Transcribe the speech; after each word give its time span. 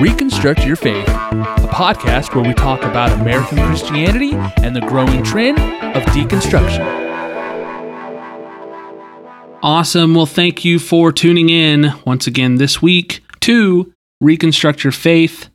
Reconstruct 0.00 0.66
Your 0.66 0.74
Faith, 0.74 1.06
a 1.06 1.68
podcast 1.70 2.34
where 2.34 2.44
we 2.44 2.52
talk 2.52 2.82
about 2.82 3.12
American 3.12 3.58
Christianity 3.58 4.32
and 4.56 4.74
the 4.74 4.80
growing 4.80 5.22
trend 5.22 5.56
of 5.96 6.02
deconstruction. 6.06 6.82
Awesome. 9.62 10.16
Well, 10.16 10.26
thank 10.26 10.64
you 10.64 10.80
for 10.80 11.12
tuning 11.12 11.48
in 11.48 11.92
once 12.04 12.26
again 12.26 12.56
this 12.56 12.82
week 12.82 13.22
to 13.42 13.92
Reconstruct 14.20 14.82
Your 14.82 14.92
Faith. 14.92 15.48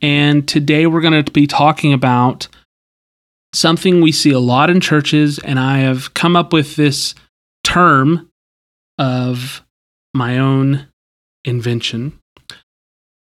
And 0.00 0.48
today 0.48 0.86
we're 0.86 1.02
going 1.02 1.22
to 1.22 1.30
be 1.30 1.46
talking 1.46 1.92
about 1.92 2.48
something 3.52 4.00
we 4.00 4.10
see 4.10 4.32
a 4.32 4.40
lot 4.40 4.70
in 4.70 4.80
churches, 4.80 5.38
and 5.38 5.60
I 5.60 5.78
have 5.80 6.14
come 6.14 6.34
up 6.34 6.54
with 6.54 6.76
this 6.76 7.14
term 7.62 8.30
of 8.98 9.62
my 10.14 10.38
own 10.38 10.88
invention 11.44 12.18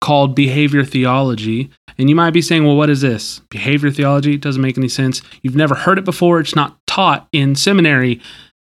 called 0.00 0.34
behavior 0.34 0.84
theology. 0.84 1.70
And 1.98 2.08
you 2.08 2.16
might 2.16 2.30
be 2.30 2.42
saying, 2.42 2.64
well, 2.64 2.76
what 2.76 2.90
is 2.90 3.00
this? 3.00 3.40
Behavior 3.50 3.90
theology 3.90 4.36
doesn't 4.36 4.62
make 4.62 4.78
any 4.78 4.88
sense. 4.88 5.22
You've 5.42 5.56
never 5.56 5.74
heard 5.74 5.98
it 5.98 6.04
before. 6.04 6.38
It's 6.40 6.54
not 6.54 6.78
taught 6.86 7.28
in 7.32 7.56
seminary. 7.56 8.20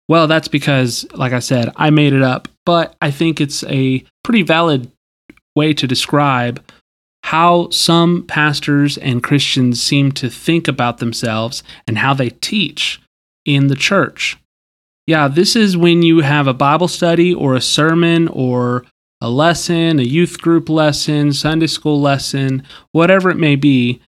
Well, 0.07 0.27
that's 0.27 0.47
because, 0.47 1.05
like 1.13 1.34
I 1.34 1.39
said, 1.39 1.71
I 1.75 1.91
made 1.91 2.13
it 2.13 2.23
up. 2.23 2.47
But 2.65 2.95
I 3.01 3.11
think 3.11 3.39
it's 3.39 3.63
a 3.65 4.03
pretty 4.23 4.41
valid 4.41 4.91
way 5.55 5.73
to 5.73 5.87
describe 5.87 6.63
how 7.23 7.70
some 7.70 8.25
pastors 8.25 8.98
and 8.98 9.21
Christians 9.23 9.81
seem 9.81 10.11
to 10.13 10.29
think 10.29 10.67
about 10.67 10.98
themselves 10.98 11.61
and 11.85 11.99
how 11.99 12.13
they 12.13 12.29
teach 12.29 12.99
in 13.45 13.67
the 13.67 13.75
church. 13.75 14.37
Yeah, 15.05 15.27
this 15.27 15.55
is 15.55 15.77
when 15.77 16.01
you 16.01 16.21
have 16.21 16.48
a 16.48 16.53
Bible 16.53 16.87
study 16.87 17.34
or 17.34 17.55
a 17.55 17.61
sermon 17.61 18.27
or 18.29 18.85
a 19.21 19.29
lesson, 19.29 19.99
a 19.99 20.03
youth 20.03 20.41
group 20.41 20.69
lesson, 20.69 21.33
Sunday 21.33 21.67
school 21.67 21.99
lesson, 21.99 22.63
whatever 22.91 23.29
it 23.29 23.37
may 23.37 23.55
be. 23.55 24.01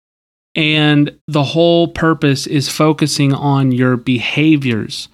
And 0.56 1.18
the 1.28 1.44
whole 1.44 1.88
purpose 1.88 2.46
is 2.48 2.70
focusing 2.70 3.34
on 3.34 3.72
your 3.72 3.98
behaviors. 3.98 5.08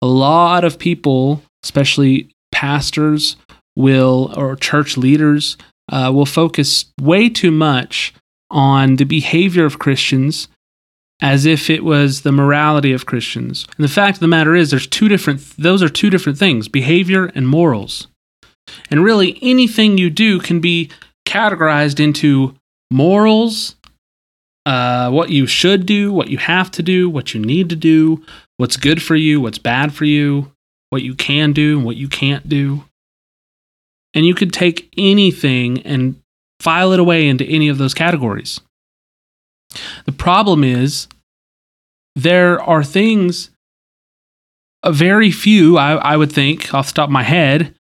A 0.00 0.06
lot 0.06 0.64
of 0.64 0.78
people, 0.78 1.42
especially 1.62 2.30
pastors, 2.52 3.36
will, 3.76 4.32
or 4.36 4.56
church 4.56 4.96
leaders, 4.96 5.56
uh, 5.90 6.10
will 6.14 6.26
focus 6.26 6.86
way 7.00 7.28
too 7.28 7.50
much 7.50 8.14
on 8.50 8.96
the 8.96 9.04
behavior 9.04 9.64
of 9.64 9.78
Christians 9.78 10.48
as 11.20 11.46
if 11.46 11.68
it 11.68 11.84
was 11.84 12.22
the 12.22 12.32
morality 12.32 12.92
of 12.92 13.06
Christians. 13.06 13.66
And 13.76 13.84
the 13.84 13.92
fact 13.92 14.16
of 14.16 14.20
the 14.20 14.28
matter 14.28 14.54
is 14.54 14.70
there's 14.70 14.86
two 14.86 15.08
different 15.08 15.40
those 15.56 15.82
are 15.82 15.88
two 15.88 16.10
different 16.10 16.38
things, 16.38 16.68
behavior 16.68 17.26
and 17.34 17.48
morals. 17.48 18.08
And 18.90 19.04
really, 19.04 19.38
anything 19.42 19.98
you 19.98 20.10
do 20.10 20.40
can 20.40 20.60
be 20.60 20.90
categorized 21.26 22.00
into 22.00 22.54
morals, 22.90 23.76
uh, 24.66 25.10
what 25.10 25.30
you 25.30 25.46
should 25.46 25.86
do, 25.86 26.12
what 26.12 26.28
you 26.28 26.38
have 26.38 26.70
to 26.72 26.82
do, 26.82 27.08
what 27.08 27.34
you 27.34 27.40
need 27.40 27.68
to 27.70 27.76
do, 27.76 28.24
what's 28.56 28.76
good 28.76 29.02
for 29.02 29.16
you, 29.16 29.40
what's 29.40 29.58
bad 29.58 29.92
for 29.92 30.04
you, 30.04 30.52
what 30.90 31.02
you 31.02 31.14
can 31.14 31.52
do, 31.52 31.78
and 31.78 31.86
what 31.86 31.96
you 31.96 32.08
can't 32.08 32.48
do. 32.48 32.84
And 34.14 34.26
you 34.26 34.34
could 34.34 34.52
take 34.52 34.92
anything 34.96 35.82
and 35.82 36.20
file 36.60 36.92
it 36.92 37.00
away 37.00 37.28
into 37.28 37.44
any 37.44 37.68
of 37.68 37.78
those 37.78 37.94
categories. 37.94 38.60
The 40.06 40.12
problem 40.12 40.64
is 40.64 41.08
there 42.16 42.60
are 42.62 42.82
things, 42.82 43.50
very 44.84 45.30
few, 45.30 45.76
I, 45.76 45.92
I 45.96 46.16
would 46.16 46.32
think, 46.32 46.74
off 46.74 46.88
the 46.88 46.94
top 46.94 47.08
of 47.08 47.12
my 47.12 47.22
head, 47.22 47.74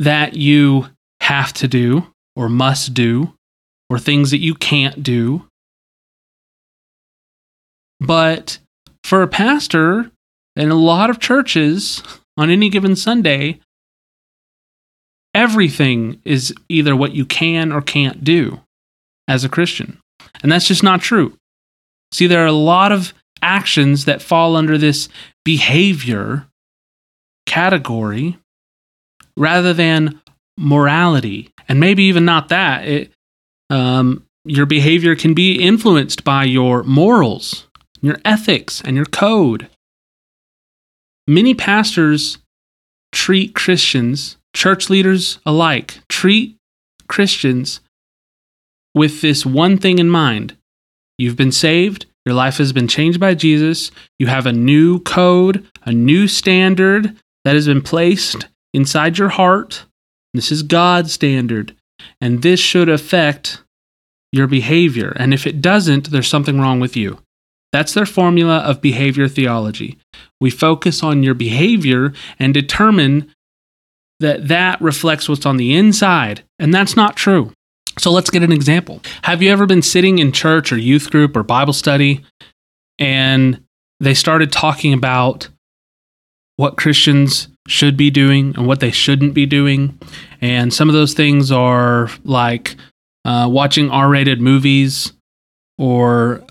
that 0.00 0.34
you 0.34 0.88
have 1.20 1.52
to 1.52 1.68
do 1.68 2.06
or 2.34 2.48
must 2.48 2.94
do, 2.94 3.34
or 3.88 3.98
things 3.98 4.30
that 4.30 4.38
you 4.38 4.54
can't 4.54 5.02
do. 5.02 5.46
But 8.00 8.58
for 9.04 9.22
a 9.22 9.28
pastor 9.28 10.10
in 10.56 10.70
a 10.70 10.76
lot 10.76 11.10
of 11.10 11.20
churches 11.20 12.02
on 12.36 12.50
any 12.50 12.70
given 12.70 12.96
Sunday, 12.96 13.60
everything 15.34 16.20
is 16.24 16.54
either 16.68 16.96
what 16.96 17.12
you 17.12 17.26
can 17.26 17.72
or 17.72 17.82
can't 17.82 18.24
do 18.24 18.60
as 19.28 19.44
a 19.44 19.48
Christian. 19.48 19.98
And 20.42 20.50
that's 20.50 20.68
just 20.68 20.82
not 20.82 21.02
true. 21.02 21.36
See, 22.12 22.26
there 22.26 22.42
are 22.42 22.46
a 22.46 22.52
lot 22.52 22.90
of 22.90 23.12
actions 23.42 24.06
that 24.06 24.22
fall 24.22 24.56
under 24.56 24.78
this 24.78 25.08
behavior 25.44 26.46
category 27.44 28.38
rather 29.40 29.72
than 29.72 30.20
morality. 30.58 31.50
And 31.66 31.80
maybe 31.80 32.04
even 32.04 32.26
not 32.26 32.50
that. 32.50 32.86
It, 32.86 33.12
um, 33.70 34.26
your 34.44 34.66
behavior 34.66 35.16
can 35.16 35.32
be 35.32 35.54
influenced 35.54 36.24
by 36.24 36.44
your 36.44 36.82
morals, 36.82 37.66
your 38.02 38.18
ethics, 38.24 38.82
and 38.84 38.96
your 38.96 39.06
code. 39.06 39.68
Many 41.26 41.54
pastors 41.54 42.38
treat 43.12 43.54
Christians, 43.54 44.36
church 44.54 44.90
leaders 44.90 45.38
alike, 45.46 46.00
treat 46.08 46.56
Christians 47.08 47.80
with 48.94 49.22
this 49.22 49.46
one 49.46 49.78
thing 49.78 49.98
in 49.98 50.10
mind. 50.10 50.56
You've 51.16 51.36
been 51.36 51.52
saved, 51.52 52.06
your 52.26 52.34
life 52.34 52.58
has 52.58 52.72
been 52.72 52.88
changed 52.88 53.20
by 53.20 53.34
Jesus, 53.34 53.90
you 54.18 54.26
have 54.26 54.46
a 54.46 54.52
new 54.52 55.00
code, 55.00 55.66
a 55.84 55.92
new 55.92 56.28
standard 56.28 57.16
that 57.44 57.54
has 57.54 57.66
been 57.66 57.82
placed 57.82 58.46
inside 58.72 59.18
your 59.18 59.30
heart. 59.30 59.84
This 60.34 60.52
is 60.52 60.62
God's 60.62 61.12
standard, 61.12 61.74
and 62.20 62.42
this 62.42 62.60
should 62.60 62.88
affect 62.88 63.62
your 64.32 64.46
behavior. 64.46 65.12
And 65.16 65.34
if 65.34 65.46
it 65.46 65.60
doesn't, 65.60 66.10
there's 66.10 66.28
something 66.28 66.60
wrong 66.60 66.78
with 66.80 66.96
you. 66.96 67.18
That's 67.72 67.94
their 67.94 68.06
formula 68.06 68.58
of 68.58 68.80
behavior 68.80 69.28
theology. 69.28 69.98
We 70.40 70.50
focus 70.50 71.02
on 71.02 71.22
your 71.22 71.34
behavior 71.34 72.12
and 72.38 72.54
determine 72.54 73.32
that 74.20 74.48
that 74.48 74.80
reflects 74.80 75.28
what's 75.28 75.46
on 75.46 75.56
the 75.56 75.74
inside, 75.74 76.42
and 76.58 76.72
that's 76.72 76.96
not 76.96 77.16
true. 77.16 77.52
So 77.98 78.10
let's 78.10 78.30
get 78.30 78.42
an 78.42 78.52
example. 78.52 79.02
Have 79.22 79.42
you 79.42 79.50
ever 79.50 79.66
been 79.66 79.82
sitting 79.82 80.18
in 80.18 80.32
church 80.32 80.72
or 80.72 80.78
youth 80.78 81.10
group 81.10 81.36
or 81.36 81.42
Bible 81.42 81.72
study 81.72 82.24
and 82.98 83.64
they 83.98 84.14
started 84.14 84.52
talking 84.52 84.92
about 84.92 85.48
what 86.60 86.76
Christians 86.76 87.48
should 87.66 87.96
be 87.96 88.10
doing 88.10 88.52
and 88.54 88.66
what 88.66 88.80
they 88.80 88.90
shouldn't 88.90 89.32
be 89.32 89.46
doing. 89.46 89.98
And 90.42 90.74
some 90.74 90.90
of 90.90 90.92
those 90.92 91.14
things 91.14 91.50
are 91.50 92.10
like 92.22 92.76
uh, 93.24 93.48
watching 93.50 93.88
R 93.88 94.10
rated 94.10 94.42
movies 94.42 95.14
or 95.78 96.44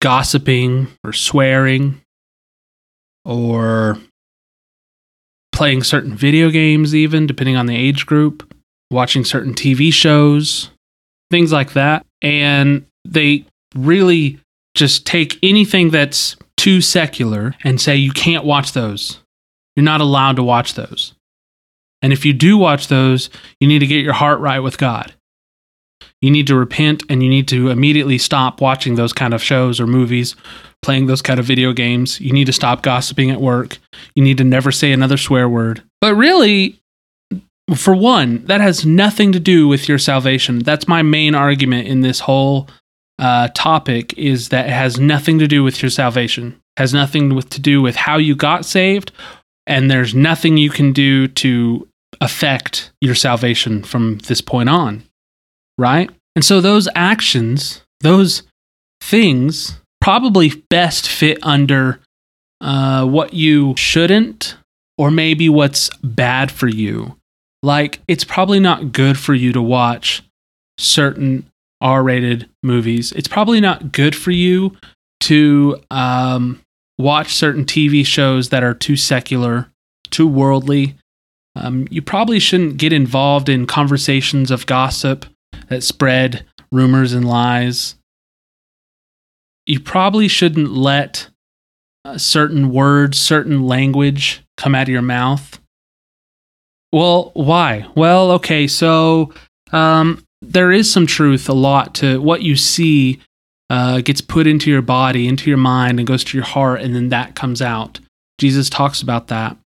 gossiping 0.00 0.86
or 1.02 1.12
swearing 1.12 2.00
or 3.24 3.98
playing 5.50 5.82
certain 5.82 6.14
video 6.14 6.50
games, 6.50 6.94
even 6.94 7.26
depending 7.26 7.56
on 7.56 7.66
the 7.66 7.74
age 7.74 8.06
group, 8.06 8.54
watching 8.92 9.24
certain 9.24 9.54
TV 9.54 9.92
shows, 9.92 10.70
things 11.32 11.50
like 11.50 11.72
that. 11.72 12.06
And 12.22 12.86
they 13.04 13.44
really 13.74 14.38
just 14.76 15.04
take 15.04 15.36
anything 15.42 15.90
that's 15.90 16.36
too 16.56 16.80
secular 16.80 17.56
and 17.64 17.80
say 17.80 17.96
you 17.96 18.12
can't 18.12 18.44
watch 18.44 18.70
those 18.70 19.18
you're 19.78 19.84
not 19.84 20.00
allowed 20.00 20.34
to 20.34 20.42
watch 20.42 20.74
those. 20.74 21.14
And 22.02 22.12
if 22.12 22.24
you 22.24 22.32
do 22.32 22.58
watch 22.58 22.88
those, 22.88 23.30
you 23.60 23.68
need 23.68 23.78
to 23.78 23.86
get 23.86 24.02
your 24.02 24.12
heart 24.12 24.40
right 24.40 24.58
with 24.58 24.76
God. 24.76 25.14
You 26.20 26.32
need 26.32 26.48
to 26.48 26.56
repent 26.56 27.04
and 27.08 27.22
you 27.22 27.28
need 27.28 27.46
to 27.46 27.70
immediately 27.70 28.18
stop 28.18 28.60
watching 28.60 28.96
those 28.96 29.12
kind 29.12 29.32
of 29.32 29.40
shows 29.40 29.78
or 29.78 29.86
movies, 29.86 30.34
playing 30.82 31.06
those 31.06 31.22
kind 31.22 31.38
of 31.38 31.46
video 31.46 31.72
games. 31.72 32.20
You 32.20 32.32
need 32.32 32.46
to 32.46 32.52
stop 32.52 32.82
gossiping 32.82 33.30
at 33.30 33.40
work. 33.40 33.78
You 34.16 34.24
need 34.24 34.38
to 34.38 34.44
never 34.44 34.72
say 34.72 34.90
another 34.90 35.16
swear 35.16 35.48
word. 35.48 35.80
But 36.00 36.16
really, 36.16 36.80
for 37.76 37.94
one, 37.94 38.44
that 38.46 38.60
has 38.60 38.84
nothing 38.84 39.30
to 39.30 39.38
do 39.38 39.68
with 39.68 39.88
your 39.88 39.98
salvation. 39.98 40.58
That's 40.58 40.88
my 40.88 41.02
main 41.02 41.36
argument 41.36 41.86
in 41.86 42.00
this 42.00 42.18
whole 42.18 42.68
uh, 43.20 43.46
topic 43.54 44.12
is 44.18 44.48
that 44.48 44.66
it 44.66 44.72
has 44.72 44.98
nothing 44.98 45.38
to 45.38 45.46
do 45.46 45.62
with 45.62 45.80
your 45.80 45.90
salvation. 45.90 46.60
It 46.76 46.80
has 46.80 46.92
nothing 46.92 47.36
with, 47.36 47.48
to 47.50 47.60
do 47.60 47.80
with 47.80 47.94
how 47.94 48.16
you 48.16 48.34
got 48.34 48.64
saved 48.64 49.12
and 49.68 49.90
there's 49.90 50.14
nothing 50.14 50.56
you 50.56 50.70
can 50.70 50.92
do 50.92 51.28
to 51.28 51.86
affect 52.20 52.90
your 53.00 53.14
salvation 53.14 53.84
from 53.84 54.18
this 54.26 54.40
point 54.40 54.68
on, 54.68 55.04
right? 55.76 56.10
And 56.34 56.44
so 56.44 56.60
those 56.60 56.88
actions, 56.96 57.82
those 58.00 58.42
things, 59.00 59.78
probably 60.00 60.64
best 60.70 61.08
fit 61.08 61.38
under 61.42 62.00
uh, 62.60 63.04
what 63.06 63.34
you 63.34 63.74
shouldn't, 63.76 64.56
or 64.96 65.10
maybe 65.10 65.48
what's 65.48 65.90
bad 66.02 66.50
for 66.50 66.66
you. 66.66 67.16
Like, 67.62 68.00
it's 68.08 68.24
probably 68.24 68.60
not 68.60 68.92
good 68.92 69.18
for 69.18 69.34
you 69.34 69.52
to 69.52 69.62
watch 69.62 70.22
certain 70.78 71.48
R 71.80 72.02
rated 72.02 72.48
movies. 72.62 73.12
It's 73.12 73.28
probably 73.28 73.60
not 73.60 73.92
good 73.92 74.16
for 74.16 74.30
you 74.30 74.76
to 75.20 75.82
um, 75.90 76.60
watch 76.98 77.34
certain 77.34 77.64
TV 77.64 78.04
shows 78.04 78.48
that 78.48 78.62
are 78.62 78.74
too 78.74 78.96
secular, 78.96 79.70
too 80.10 80.26
worldly. 80.26 80.96
Um, 81.56 81.86
you 81.90 82.02
probably 82.02 82.38
shouldn't 82.38 82.76
get 82.76 82.92
involved 82.92 83.48
in 83.48 83.66
conversations 83.66 84.50
of 84.50 84.66
gossip 84.66 85.26
that 85.68 85.82
spread 85.82 86.44
rumors 86.70 87.12
and 87.12 87.26
lies. 87.26 87.96
You 89.66 89.80
probably 89.80 90.28
shouldn't 90.28 90.70
let 90.70 91.28
uh, 92.04 92.18
certain 92.18 92.70
words, 92.70 93.18
certain 93.18 93.66
language 93.66 94.42
come 94.56 94.74
out 94.74 94.84
of 94.84 94.88
your 94.88 95.02
mouth. 95.02 95.60
Well, 96.92 97.32
why? 97.34 97.86
Well, 97.94 98.30
okay, 98.32 98.66
so 98.66 99.32
um, 99.72 100.24
there 100.40 100.72
is 100.72 100.90
some 100.90 101.06
truth, 101.06 101.48
a 101.48 101.54
lot 101.54 101.94
to 101.96 102.20
what 102.20 102.42
you 102.42 102.56
see 102.56 103.20
uh, 103.70 104.00
gets 104.00 104.20
put 104.20 104.46
into 104.46 104.70
your 104.70 104.82
body, 104.82 105.28
into 105.28 105.50
your 105.50 105.58
mind, 105.58 105.98
and 105.98 106.06
goes 106.06 106.24
to 106.24 106.36
your 106.36 106.46
heart, 106.46 106.80
and 106.80 106.94
then 106.94 107.08
that 107.10 107.34
comes 107.34 107.60
out. 107.60 108.00
Jesus 108.38 108.70
talks 108.70 109.02
about 109.02 109.28
that. 109.28 109.56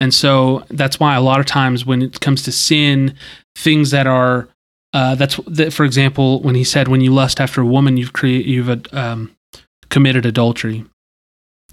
And 0.00 0.12
so 0.12 0.64
that's 0.68 1.00
why 1.00 1.14
a 1.14 1.20
lot 1.20 1.40
of 1.40 1.46
times 1.46 1.86
when 1.86 2.02
it 2.02 2.20
comes 2.20 2.42
to 2.42 2.52
sin, 2.52 3.14
things 3.56 3.90
that 3.90 4.06
are 4.06 4.48
uh, 4.92 5.14
that's 5.14 5.36
that, 5.46 5.72
for 5.72 5.84
example, 5.84 6.40
when 6.40 6.54
he 6.54 6.64
said, 6.64 6.88
"When 6.88 7.00
you 7.00 7.12
lust 7.12 7.40
after 7.40 7.60
a 7.60 7.66
woman, 7.66 7.96
you've 7.96 8.12
created, 8.12 8.46
you've 8.46 8.94
um, 8.94 9.34
committed 9.90 10.24
adultery." 10.24 10.84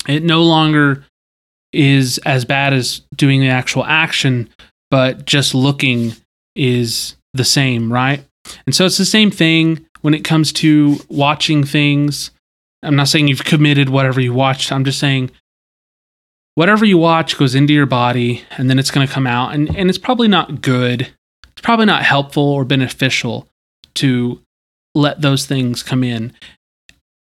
It 0.08 0.24
no 0.24 0.44
longer 0.44 1.06
is 1.72 2.18
as 2.20 2.44
bad 2.46 2.74
as 2.74 3.02
doing 3.16 3.40
the 3.40 3.50
actual 3.50 3.86
action, 3.86 4.50
but 4.92 5.26
just 5.26 5.56
looking 5.56 6.14
is 6.56 7.16
the 7.34 7.46
same, 7.46 7.92
right? 7.92 8.26
And 8.66 8.76
so 8.76 8.86
it's 8.86 8.98
the 8.98 9.06
same 9.06 9.32
thing 9.32 9.86
when 10.02 10.14
it 10.14 10.24
comes 10.24 10.52
to 10.54 10.98
watching 11.10 11.64
things. 11.64 12.32
I'm 12.82 12.96
not 12.96 13.08
saying 13.08 13.28
you've 13.28 13.46
committed 13.46 13.90
whatever 13.90 14.20
you 14.20 14.34
watched. 14.34 14.72
I'm 14.72 14.86
just 14.86 15.00
saying 15.00 15.32
whatever 16.56 16.86
you 16.86 16.98
watch 16.98 17.38
goes 17.38 17.56
into 17.56 17.74
your 17.74 17.86
body 17.86 18.44
and 18.58 18.70
then 18.70 18.80
it's 18.80 18.92
going 18.92 19.08
to 19.08 19.14
come 19.14 19.28
out. 19.28 19.54
And, 19.54 19.76
and 19.76 19.90
it's 19.90 19.98
probably 19.98 20.28
not 20.28 20.62
good. 20.62 21.14
It's 21.52 21.62
probably 21.62 21.86
not 21.86 22.04
helpful 22.04 22.44
or 22.44 22.66
beneficial 22.66 23.48
to 23.96 24.42
let 24.96 25.22
those 25.22 25.46
things 25.46 25.84
come 25.84 26.04
in. 26.04 26.34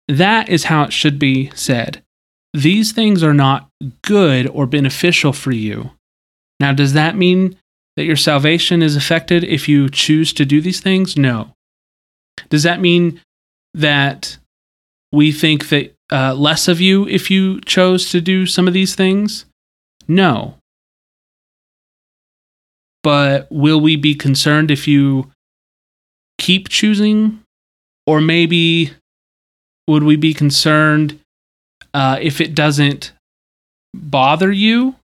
That 0.08 0.49
is 0.49 0.64
how 0.64 0.84
it 0.84 0.93
should 0.93 1.19
be 1.19 1.50
said. 1.55 2.02
These 2.52 2.93
things 2.93 3.22
are 3.22 3.34
not 3.34 3.69
good 4.02 4.46
or 4.49 4.66
beneficial 4.66 5.32
for 5.32 5.52
you. 5.52 5.90
Now 6.61 6.72
does 6.72 6.93
that 6.93 7.16
mean 7.16 7.56
that 7.96 8.05
your 8.05 8.17
salvation 8.17 8.82
is 8.82 8.96
affected 8.96 9.44
if 9.44 9.69
you 9.69 9.88
choose 9.88 10.32
to 10.32 10.44
do 10.44 10.61
these 10.61 10.81
things 10.81 11.17
no 11.17 11.52
does 12.50 12.62
that 12.62 12.81
mean 12.81 13.20
that 13.75 14.38
we 15.12 15.32
think 15.32 15.69
that 15.69 15.94
uh, 16.12 16.35
less 16.35 16.69
of 16.69 16.81
you 16.81 17.08
if 17.08 17.31
you 17.31 17.61
chose 17.62 18.11
to 18.11 18.20
do 18.20 18.46
some 18.46 18.69
of 18.69 18.75
these 18.75 18.94
things? 18.94 19.46
No. 20.06 20.56
But 23.02 23.49
will 23.50 23.81
we 23.81 23.97
be 23.97 24.14
concerned 24.14 24.70
if 24.70 24.88
you 24.88 25.31
keep 26.38 26.69
choosing? 26.69 27.40
Or 28.06 28.20
maybe 28.20 28.93
would 29.88 30.02
we 30.02 30.17
be 30.17 30.35
concerned 30.35 31.19
uh, 31.93 32.19
if 32.20 32.40
it 32.40 32.55
doesn't 32.55 33.12
bother 33.94 34.52
you? 34.52 34.97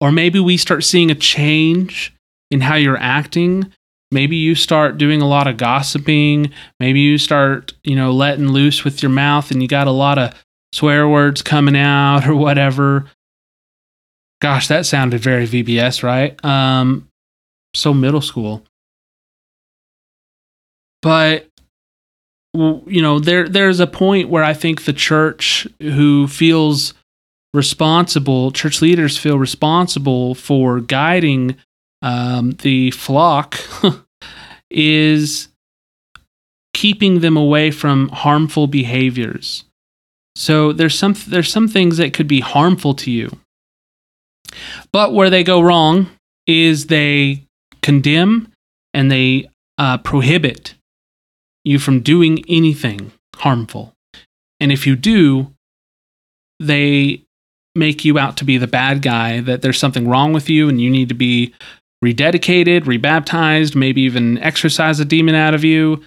Or 0.00 0.12
maybe 0.12 0.38
we 0.38 0.56
start 0.56 0.84
seeing 0.84 1.10
a 1.10 1.14
change 1.14 2.14
in 2.50 2.60
how 2.60 2.74
you're 2.76 2.98
acting. 2.98 3.72
Maybe 4.10 4.36
you 4.36 4.54
start 4.54 4.96
doing 4.96 5.20
a 5.20 5.28
lot 5.28 5.46
of 5.46 5.56
gossiping. 5.56 6.50
Maybe 6.80 7.00
you 7.00 7.18
start 7.18 7.74
you 7.84 7.96
know 7.96 8.12
letting 8.12 8.48
loose 8.48 8.84
with 8.84 9.02
your 9.02 9.10
mouth 9.10 9.50
and 9.50 9.60
you 9.60 9.68
got 9.68 9.86
a 9.86 9.92
lot 9.92 10.18
of 10.18 10.34
swear 10.72 11.08
words 11.08 11.42
coming 11.42 11.76
out 11.76 12.26
or 12.26 12.34
whatever. 12.34 13.06
Gosh 14.40 14.68
that 14.68 14.86
sounded 14.86 15.20
very 15.20 15.46
vbs 15.46 16.02
right? 16.02 16.42
Um 16.44 17.08
so 17.74 17.92
middle 17.92 18.22
school. 18.22 18.64
But 21.02 21.48
you 22.54 23.02
know 23.02 23.18
there 23.18 23.48
there's 23.48 23.78
a 23.78 23.86
point 23.86 24.28
where 24.28 24.42
i 24.42 24.54
think 24.54 24.84
the 24.84 24.92
church 24.92 25.66
who 25.80 26.26
feels 26.26 26.94
responsible 27.54 28.50
church 28.50 28.82
leaders 28.82 29.16
feel 29.16 29.38
responsible 29.38 30.34
for 30.34 30.80
guiding 30.80 31.56
um, 32.02 32.52
the 32.62 32.90
flock 32.92 33.58
is 34.70 35.48
keeping 36.74 37.20
them 37.20 37.36
away 37.36 37.70
from 37.70 38.08
harmful 38.10 38.66
behaviors. 38.66 39.64
So 40.36 40.72
there's 40.72 40.96
some 40.96 41.14
there's 41.26 41.50
some 41.50 41.66
things 41.66 41.96
that 41.96 42.14
could 42.14 42.28
be 42.28 42.40
harmful 42.40 42.94
to 42.94 43.10
you. 43.10 43.38
But 44.92 45.12
where 45.12 45.30
they 45.30 45.42
go 45.42 45.60
wrong 45.60 46.08
is 46.46 46.86
they 46.86 47.44
condemn 47.82 48.52
and 48.94 49.10
they 49.10 49.48
uh, 49.76 49.98
prohibit 49.98 50.74
you 51.64 51.78
from 51.78 52.00
doing 52.00 52.44
anything 52.48 53.12
harmful. 53.36 53.92
And 54.60 54.72
if 54.72 54.86
you 54.86 54.96
do, 54.96 55.52
they 56.60 57.22
make 57.74 58.04
you 58.04 58.18
out 58.18 58.36
to 58.38 58.44
be 58.44 58.58
the 58.58 58.66
bad 58.66 59.02
guy, 59.02 59.40
that 59.40 59.62
there's 59.62 59.78
something 59.78 60.08
wrong 60.08 60.32
with 60.32 60.48
you 60.48 60.68
and 60.68 60.80
you 60.80 60.90
need 60.90 61.08
to 61.08 61.14
be 61.14 61.54
rededicated, 62.04 62.86
rebaptized, 62.86 63.74
maybe 63.74 64.02
even 64.02 64.38
exorcise 64.38 65.00
a 65.00 65.04
demon 65.04 65.34
out 65.34 65.54
of 65.54 65.64
you. 65.64 66.02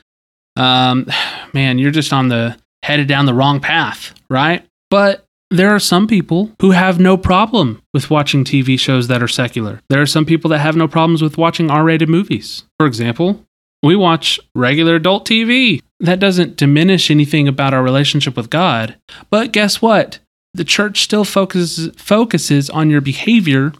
Um, 0.55 1.07
man, 1.53 1.79
you're 1.79 1.91
just 1.91 2.13
on 2.13 2.29
the 2.29 2.57
headed 2.83 3.07
down 3.07 3.25
the 3.25 3.33
wrong 3.33 3.59
path, 3.59 4.13
right? 4.29 4.65
But 4.89 5.25
there 5.49 5.69
are 5.75 5.79
some 5.79 6.07
people 6.07 6.51
who 6.61 6.71
have 6.71 6.99
no 6.99 7.17
problem 7.17 7.81
with 7.93 8.09
watching 8.09 8.43
TV 8.43 8.79
shows 8.79 9.07
that 9.09 9.21
are 9.21 9.27
secular. 9.27 9.81
There 9.89 10.01
are 10.01 10.07
some 10.07 10.25
people 10.25 10.49
that 10.49 10.59
have 10.59 10.77
no 10.77 10.87
problems 10.87 11.21
with 11.21 11.37
watching 11.37 11.69
R 11.69 11.83
rated 11.83 12.07
movies. 12.07 12.63
For 12.79 12.87
example, 12.87 13.45
we 13.83 13.95
watch 13.95 14.39
regular 14.55 14.95
adult 14.95 15.27
TV. 15.27 15.81
That 15.99 16.19
doesn't 16.19 16.55
diminish 16.55 17.11
anything 17.11 17.47
about 17.47 17.73
our 17.73 17.83
relationship 17.83 18.37
with 18.37 18.49
God. 18.49 18.95
But 19.29 19.51
guess 19.51 19.81
what? 19.81 20.19
The 20.53 20.63
church 20.63 21.01
still 21.01 21.23
focuses, 21.23 21.95
focuses 21.95 22.69
on 22.69 22.89
your 22.89 23.01
behavior 23.01 23.73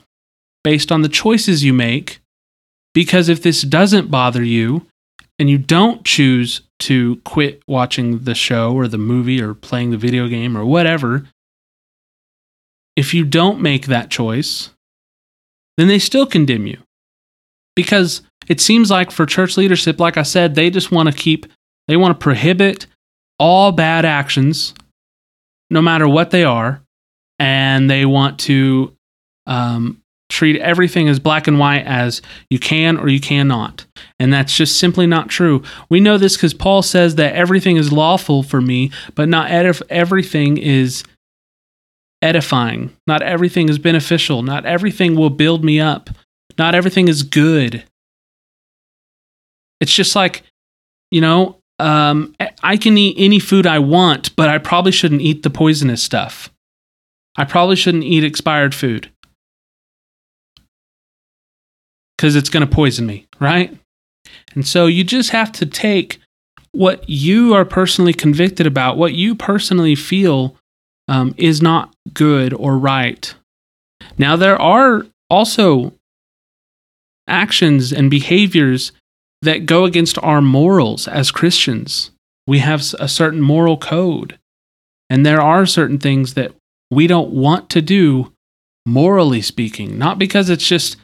based 0.64 0.92
on 0.92 1.02
the 1.02 1.10
choices 1.10 1.64
you 1.64 1.74
make. 1.74 2.20
Because 2.94 3.30
if 3.30 3.42
this 3.42 3.62
doesn't 3.62 4.12
bother 4.12 4.44
you 4.44 4.86
and 5.40 5.50
you 5.50 5.58
don't 5.58 6.06
choose 6.06 6.62
to 6.80 7.18
quit 7.18 7.62
watching 7.68 8.20
the 8.20 8.36
show 8.36 8.74
or 8.74 8.88
the 8.88 8.98
movie 8.98 9.42
or 9.42 9.54
playing 9.54 9.92
the 9.92 9.98
video 9.98 10.28
game 10.28 10.58
or 10.58 10.66
whatever, 10.66 11.28
if 12.96 13.14
you 13.14 13.24
don't 13.24 13.62
make 13.62 13.86
that 13.86 14.10
choice, 14.10 14.72
then 15.78 15.88
they 15.88 16.00
still 16.00 16.26
condemn 16.26 16.68
you. 16.68 16.80
Because 17.76 18.22
it 18.48 18.60
seems 18.60 18.92
like 18.92 19.12
for 19.12 19.26
church 19.26 19.56
leadership, 19.56 20.00
like 20.00 20.18
I 20.18 20.24
said, 20.24 20.56
they 20.56 20.70
just 20.70 20.92
want 20.92 21.10
to 21.10 21.16
keep, 21.16 21.46
they 21.88 21.96
want 21.96 22.20
to 22.20 22.24
prohibit 22.24 22.88
all 23.40 23.72
bad 23.72 24.04
actions, 24.04 24.74
no 25.72 25.82
matter 25.82 26.08
what 26.08 26.30
they 26.30 26.44
are. 26.44 26.84
And 27.40 27.90
they 27.90 28.06
want 28.06 28.38
to 28.42 28.96
um, 29.48 30.04
treat 30.30 30.62
everything 30.62 31.10
as 31.10 31.20
black 31.20 31.48
and 31.48 31.58
white 31.58 31.86
as 31.86 32.22
you 32.52 32.60
can 32.60 32.98
or 32.98 33.10
you 33.10 33.20
cannot. 33.20 33.86
And 34.20 34.32
that's 34.32 34.56
just 34.56 34.78
simply 34.78 35.08
not 35.08 35.30
true. 35.30 35.64
We 35.90 36.00
know 36.00 36.20
this 36.20 36.38
because 36.38 36.54
Paul 36.54 36.84
says 36.84 37.16
that 37.16 37.34
everything 37.34 37.78
is 37.78 37.92
lawful 37.92 38.44
for 38.44 38.62
me, 38.62 38.92
but 39.16 39.28
not 39.28 39.50
edif- 39.50 39.82
everything 39.90 40.58
is 40.58 41.04
edifying. 42.22 42.96
Not 43.08 43.24
everything 43.24 43.68
is 43.68 43.80
beneficial. 43.80 44.44
Not 44.44 44.66
everything 44.66 45.16
will 45.16 45.32
build 45.32 45.64
me 45.64 45.80
up. 45.80 46.12
Not 46.60 46.76
everything 46.76 47.08
is 47.08 47.24
good. 47.24 47.84
It's 49.80 49.94
just 49.94 50.16
like, 50.16 50.44
you 51.10 51.22
know, 51.22 51.58
um, 51.82 52.36
I 52.64 52.78
can 52.78 52.98
eat 52.98 53.16
any 53.18 53.40
food 53.40 53.66
I 53.66 53.80
want, 53.80 54.36
but 54.36 54.50
I 54.50 54.60
probably 54.60 54.92
shouldn't 54.92 55.22
eat 55.22 55.44
the 55.44 55.50
poisonous 55.50 56.04
stuff. 56.04 56.52
I 57.36 57.44
probably 57.44 57.76
shouldn't 57.76 58.04
eat 58.04 58.24
expired 58.24 58.76
food 58.76 59.10
because 62.18 62.36
it's 62.36 62.50
going 62.50 62.68
to 62.68 62.72
poison 62.72 63.08
me, 63.08 63.26
right? 63.40 63.76
And 64.54 64.68
so 64.68 64.86
you 64.86 65.04
just 65.04 65.32
have 65.32 65.52
to 65.54 65.66
take 65.66 66.20
what 66.72 67.10
you 67.10 67.54
are 67.54 67.66
personally 67.66 68.14
convicted 68.14 68.68
about, 68.68 68.98
what 68.98 69.14
you 69.14 69.34
personally 69.34 69.96
feel 69.96 70.56
um, 71.08 71.34
is 71.38 71.62
not 71.62 71.94
good 72.14 72.54
or 72.54 72.78
right. 72.78 73.34
Now, 74.18 74.36
there 74.36 74.62
are 74.62 75.06
also 75.30 75.94
actions 77.28 77.92
and 77.92 78.12
behaviors 78.12 78.92
that 79.42 79.66
go 79.66 79.86
against 79.86 80.18
our 80.20 80.42
morals 80.42 81.08
as 81.08 81.32
Christians. 81.32 82.12
We 82.48 82.60
have 82.60 82.84
a 83.00 83.08
certain 83.08 83.42
moral 83.42 83.78
code, 83.78 84.38
and 85.10 85.26
there 85.26 85.42
are 85.42 85.66
certain 85.66 86.00
things 86.00 86.34
that 86.34 86.54
we 86.90 87.08
don't 87.08 87.32
want 87.32 87.70
to 87.72 87.82
do, 87.82 88.34
morally 88.86 89.42
speaking, 89.42 89.98
not 89.98 90.20
because 90.20 90.50
it's 90.50 90.68
just 90.68 90.98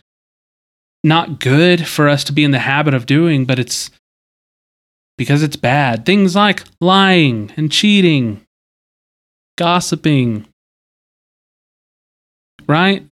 not 1.03 1.39
good 1.39 1.87
for 1.87 2.09
us 2.09 2.23
to 2.25 2.33
be 2.33 2.43
in 2.43 2.51
the 2.51 2.59
habit 2.59 2.93
of 2.93 3.05
doing, 3.05 3.45
but 3.45 3.59
it's 3.59 3.89
because 5.17 5.41
it's 5.41 5.55
bad. 5.55 6.05
Things 6.05 6.35
like 6.35 6.63
lying 6.81 7.51
and 7.55 7.71
cheating, 7.71 8.41
gossiping, 9.57 10.47
right? 12.67 13.05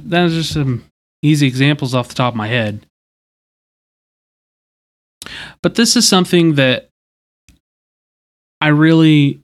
Is 0.00 0.32
just 0.32 0.52
some 0.54 0.84
easy 1.22 1.46
examples 1.46 1.94
off 1.94 2.08
the 2.08 2.14
top 2.14 2.32
of 2.32 2.36
my 2.36 2.48
head. 2.48 2.86
But 5.62 5.74
this 5.74 5.96
is 5.96 6.06
something 6.06 6.54
that 6.54 6.88
I 8.60 8.68
really 8.68 9.40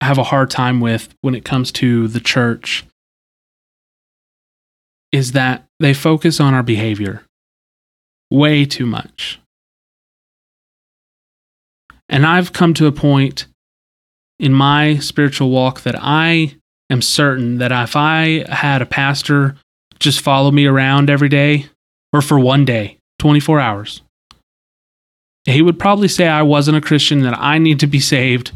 have 0.00 0.18
a 0.18 0.24
hard 0.24 0.50
time 0.50 0.80
with 0.80 1.14
when 1.20 1.34
it 1.34 1.44
comes 1.44 1.72
to 1.72 2.08
the 2.08 2.20
church 2.20 2.84
is 5.12 5.32
that 5.32 5.64
they 5.80 5.94
focus 5.94 6.40
on 6.40 6.54
our 6.54 6.62
behavior 6.62 7.22
way 8.30 8.64
too 8.64 8.86
much. 8.86 9.40
And 12.08 12.26
I've 12.26 12.52
come 12.52 12.74
to 12.74 12.86
a 12.86 12.92
point 12.92 13.46
in 14.38 14.52
my 14.52 14.98
spiritual 14.98 15.50
walk 15.50 15.82
that 15.82 15.96
I 15.98 16.56
am 16.90 17.02
certain 17.02 17.58
that 17.58 17.72
if 17.72 17.96
I 17.96 18.44
had 18.48 18.82
a 18.82 18.86
pastor 18.86 19.56
just 19.98 20.20
follow 20.20 20.50
me 20.50 20.66
around 20.66 21.08
every 21.08 21.28
day 21.28 21.66
or 22.12 22.20
for 22.20 22.38
one 22.38 22.64
day, 22.64 22.98
24 23.18 23.60
hours, 23.60 24.02
he 25.52 25.62
would 25.62 25.78
probably 25.78 26.08
say 26.08 26.26
I 26.26 26.42
wasn't 26.42 26.76
a 26.76 26.80
Christian, 26.80 27.20
that 27.22 27.38
I 27.38 27.58
need 27.58 27.80
to 27.80 27.86
be 27.86 28.00
saved 28.00 28.52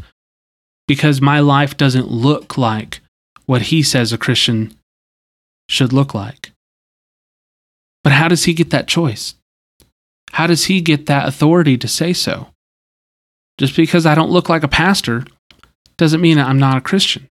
because 0.87 1.21
my 1.21 1.39
life 1.39 1.77
doesn't 1.77 2.11
look 2.11 2.57
like 2.57 3.01
what 3.45 3.63
he 3.63 3.81
says 3.81 4.11
a 4.11 4.17
Christian 4.17 4.75
should 5.69 5.93
look 5.93 6.13
like. 6.13 6.51
But 8.03 8.13
how 8.13 8.27
does 8.27 8.43
he 8.43 8.53
get 8.53 8.71
that 8.71 8.87
choice? 8.87 9.35
How 10.31 10.47
does 10.47 10.65
he 10.65 10.81
get 10.81 11.05
that 11.05 11.27
authority 11.27 11.77
to 11.77 11.87
say 11.87 12.13
so? 12.13 12.47
Just 13.57 13.75
because 13.75 14.05
I 14.05 14.15
don't 14.15 14.31
look 14.31 14.49
like 14.49 14.63
a 14.63 14.67
pastor 14.67 15.25
doesn't 15.97 16.21
mean 16.21 16.39
I'm 16.39 16.59
not 16.59 16.77
a 16.77 16.81
Christian. 16.81 17.27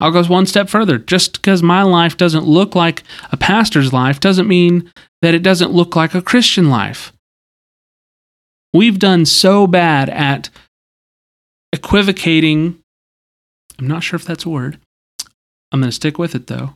I'll 0.00 0.10
go 0.10 0.24
one 0.24 0.46
step 0.46 0.68
further. 0.68 0.98
Just 0.98 1.34
because 1.34 1.62
my 1.62 1.82
life 1.82 2.16
doesn't 2.16 2.44
look 2.44 2.74
like 2.74 3.02
a 3.32 3.36
pastor's 3.36 3.92
life 3.92 4.20
doesn't 4.20 4.48
mean 4.48 4.90
that 5.22 5.34
it 5.34 5.42
doesn't 5.42 5.72
look 5.72 5.96
like 5.96 6.14
a 6.14 6.22
Christian 6.22 6.70
life. 6.70 7.12
We've 8.72 8.98
done 8.98 9.24
so 9.24 9.66
bad 9.66 10.08
at 10.08 10.50
equivocating. 11.72 12.78
I'm 13.78 13.88
not 13.88 14.02
sure 14.02 14.16
if 14.16 14.24
that's 14.24 14.44
a 14.44 14.50
word. 14.50 14.78
I'm 15.72 15.80
going 15.80 15.90
to 15.90 15.94
stick 15.94 16.18
with 16.18 16.34
it 16.34 16.46
though. 16.46 16.74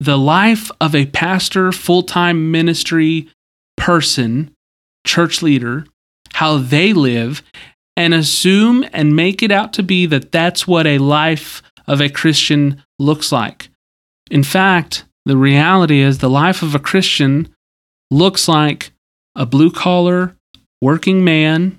The 0.00 0.16
life 0.16 0.70
of 0.80 0.94
a 0.94 1.06
pastor, 1.06 1.72
full 1.72 2.02
time 2.02 2.50
ministry 2.50 3.28
person, 3.76 4.54
church 5.06 5.42
leader, 5.42 5.86
how 6.34 6.58
they 6.58 6.92
live, 6.92 7.42
and 7.96 8.14
assume 8.14 8.84
and 8.92 9.16
make 9.16 9.42
it 9.42 9.50
out 9.50 9.72
to 9.72 9.82
be 9.82 10.06
that 10.06 10.30
that's 10.30 10.68
what 10.68 10.86
a 10.86 10.98
life 10.98 11.62
of 11.88 12.00
a 12.00 12.08
Christian 12.08 12.82
looks 12.98 13.32
like. 13.32 13.70
In 14.30 14.44
fact, 14.44 15.04
the 15.24 15.36
reality 15.36 16.00
is 16.00 16.18
the 16.18 16.30
life 16.30 16.62
of 16.62 16.74
a 16.74 16.78
Christian 16.78 17.52
looks 18.10 18.46
like 18.46 18.92
a 19.34 19.44
blue 19.44 19.70
collar, 19.70 20.36
working 20.80 21.24
man 21.24 21.78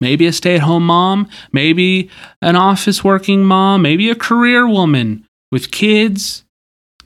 maybe 0.00 0.26
a 0.26 0.32
stay 0.32 0.56
at 0.56 0.62
home 0.62 0.86
mom, 0.86 1.28
maybe 1.52 2.10
an 2.42 2.56
office 2.56 3.02
working 3.02 3.44
mom, 3.44 3.82
maybe 3.82 4.10
a 4.10 4.14
career 4.14 4.66
woman 4.68 5.24
with 5.50 5.70
kids. 5.70 6.44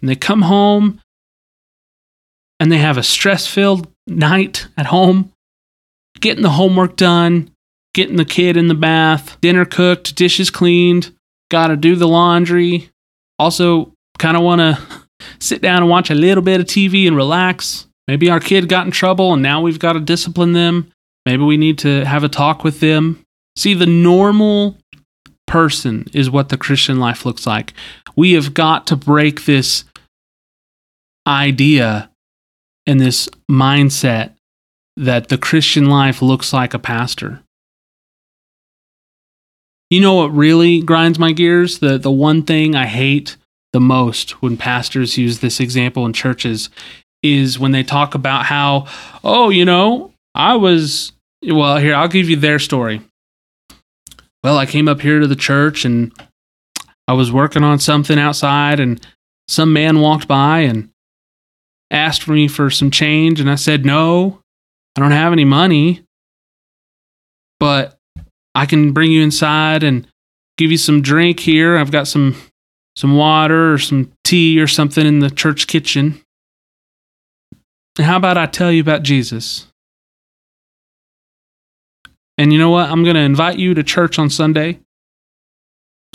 And 0.00 0.08
they 0.08 0.16
come 0.16 0.42
home 0.42 1.00
and 2.58 2.70
they 2.70 2.78
have 2.78 2.98
a 2.98 3.02
stress 3.02 3.46
filled 3.46 3.88
night 4.06 4.66
at 4.76 4.86
home, 4.86 5.32
getting 6.20 6.42
the 6.42 6.50
homework 6.50 6.96
done, 6.96 7.50
getting 7.94 8.16
the 8.16 8.24
kid 8.24 8.56
in 8.56 8.68
the 8.68 8.74
bath, 8.74 9.40
dinner 9.40 9.64
cooked, 9.64 10.14
dishes 10.16 10.50
cleaned, 10.50 11.14
got 11.50 11.68
to 11.68 11.76
do 11.76 11.96
the 11.96 12.08
laundry. 12.08 12.90
Also, 13.38 13.92
kind 14.18 14.36
of 14.36 14.42
want 14.42 14.60
to 14.60 14.78
sit 15.38 15.62
down 15.62 15.82
and 15.82 15.90
watch 15.90 16.10
a 16.10 16.14
little 16.14 16.42
bit 16.42 16.60
of 16.60 16.66
TV 16.66 17.06
and 17.06 17.16
relax. 17.16 17.86
Maybe 18.08 18.30
our 18.30 18.40
kid 18.40 18.68
got 18.68 18.86
in 18.86 18.92
trouble 18.92 19.32
and 19.32 19.42
now 19.42 19.60
we've 19.60 19.78
got 19.78 19.92
to 19.92 20.00
discipline 20.00 20.52
them. 20.52 20.90
Maybe 21.26 21.42
we 21.42 21.56
need 21.56 21.78
to 21.78 22.04
have 22.04 22.24
a 22.24 22.28
talk 22.28 22.64
with 22.64 22.80
them. 22.80 23.22
See, 23.56 23.74
the 23.74 23.86
normal 23.86 24.78
person 25.46 26.06
is 26.12 26.30
what 26.30 26.48
the 26.48 26.56
Christian 26.56 26.98
life 26.98 27.26
looks 27.26 27.46
like. 27.46 27.74
We 28.16 28.32
have 28.32 28.54
got 28.54 28.86
to 28.88 28.96
break 28.96 29.44
this 29.44 29.84
idea 31.26 32.10
and 32.86 33.00
this 33.00 33.28
mindset 33.50 34.34
that 34.96 35.28
the 35.28 35.38
Christian 35.38 35.86
life 35.86 36.22
looks 36.22 36.52
like 36.52 36.74
a 36.74 36.78
pastor. 36.78 37.40
You 39.90 40.00
know 40.00 40.14
what 40.14 40.32
really 40.32 40.80
grinds 40.80 41.18
my 41.18 41.32
gears? 41.32 41.80
The 41.80 41.98
the 41.98 42.12
one 42.12 42.42
thing 42.42 42.76
I 42.76 42.86
hate 42.86 43.36
the 43.72 43.80
most 43.80 44.42
when 44.42 44.56
pastors 44.56 45.18
use 45.18 45.40
this 45.40 45.60
example 45.60 46.06
in 46.06 46.12
churches 46.12 46.70
is 47.22 47.58
when 47.58 47.72
they 47.72 47.82
talk 47.82 48.14
about 48.14 48.46
how, 48.46 48.86
oh, 49.22 49.50
you 49.50 49.64
know, 49.64 50.12
I 50.34 50.56
was, 50.56 51.12
well, 51.44 51.78
here, 51.78 51.94
I'll 51.94 52.08
give 52.08 52.28
you 52.28 52.36
their 52.36 52.58
story. 52.58 53.02
Well, 54.42 54.56
I 54.56 54.66
came 54.66 54.88
up 54.88 55.00
here 55.00 55.20
to 55.20 55.26
the 55.26 55.36
church 55.36 55.84
and 55.84 56.12
I 57.10 57.12
was 57.12 57.32
working 57.32 57.64
on 57.64 57.80
something 57.80 58.20
outside, 58.20 58.78
and 58.78 59.04
some 59.48 59.72
man 59.72 60.00
walked 60.00 60.28
by 60.28 60.60
and 60.60 60.90
asked 61.90 62.28
me 62.28 62.46
for 62.46 62.70
some 62.70 62.92
change. 62.92 63.40
And 63.40 63.50
I 63.50 63.56
said, 63.56 63.84
No, 63.84 64.40
I 64.96 65.00
don't 65.00 65.10
have 65.10 65.32
any 65.32 65.44
money, 65.44 66.04
but 67.58 67.98
I 68.54 68.64
can 68.64 68.92
bring 68.92 69.10
you 69.10 69.24
inside 69.24 69.82
and 69.82 70.06
give 70.56 70.70
you 70.70 70.76
some 70.76 71.02
drink 71.02 71.40
here. 71.40 71.76
I've 71.76 71.90
got 71.90 72.06
some 72.06 72.36
some 72.94 73.16
water 73.16 73.72
or 73.72 73.78
some 73.78 74.12
tea 74.22 74.60
or 74.60 74.68
something 74.68 75.04
in 75.04 75.18
the 75.18 75.30
church 75.30 75.66
kitchen. 75.66 76.20
How 77.98 78.18
about 78.18 78.38
I 78.38 78.46
tell 78.46 78.70
you 78.70 78.80
about 78.80 79.02
Jesus? 79.02 79.66
And 82.40 82.54
you 82.54 82.58
know 82.58 82.70
what? 82.70 82.88
I'm 82.88 83.04
going 83.04 83.16
to 83.16 83.20
invite 83.20 83.58
you 83.58 83.74
to 83.74 83.82
church 83.82 84.18
on 84.18 84.30
Sunday. 84.30 84.80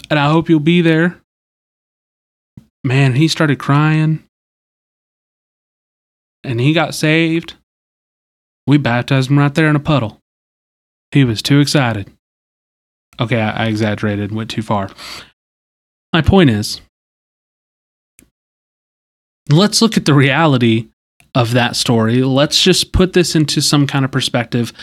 And 0.09 0.17
I 0.17 0.31
hope 0.31 0.49
you'll 0.49 0.59
be 0.59 0.81
there. 0.81 1.21
Man, 2.83 3.13
he 3.13 3.27
started 3.27 3.59
crying. 3.59 4.23
And 6.43 6.59
he 6.59 6.73
got 6.73 6.95
saved. 6.95 7.53
We 8.65 8.79
baptized 8.79 9.29
him 9.29 9.37
right 9.37 9.53
there 9.53 9.69
in 9.69 9.75
a 9.75 9.79
puddle. 9.79 10.19
He 11.11 11.23
was 11.23 11.43
too 11.43 11.59
excited. 11.59 12.11
Okay, 13.19 13.39
I, 13.39 13.65
I 13.65 13.67
exaggerated, 13.67 14.31
went 14.31 14.49
too 14.49 14.63
far. 14.63 14.89
My 16.11 16.23
point 16.23 16.49
is 16.49 16.81
let's 19.51 19.79
look 19.79 19.95
at 19.95 20.05
the 20.05 20.15
reality 20.15 20.87
of 21.35 21.51
that 21.51 21.75
story. 21.75 22.23
Let's 22.23 22.59
just 22.63 22.93
put 22.93 23.13
this 23.13 23.35
into 23.35 23.61
some 23.61 23.85
kind 23.85 24.03
of 24.03 24.09
perspective. 24.09 24.73